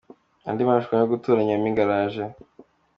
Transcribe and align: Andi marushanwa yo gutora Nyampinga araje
Andi 0.47 0.61
marushanwa 0.67 1.01
yo 1.03 1.11
gutora 1.13 1.45
Nyampinga 1.47 1.81
araje 1.85 2.23